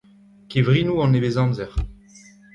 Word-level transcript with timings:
Kevrinoù 0.51 0.97
an 1.03 1.09
nevez-amzer! 1.11 1.71